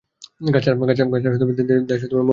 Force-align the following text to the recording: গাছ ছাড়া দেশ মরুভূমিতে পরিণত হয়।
গাছ 0.45 0.63
ছাড়া 0.65 0.77
দেশ 0.93 0.99
মরুভূমিতে 1.05 1.61
পরিণত 1.63 2.11
হয়। 2.13 2.29